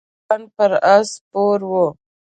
خسرو 0.03 0.21
خان 0.27 0.41
پر 0.55 0.71
آس 0.93 1.07
سپور 1.15 1.59
و. 1.69 1.73